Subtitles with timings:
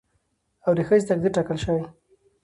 [0.65, 1.75] او د ښځې تقدير ټاکلى شي